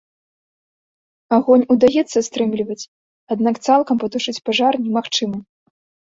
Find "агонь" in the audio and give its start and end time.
1.35-1.65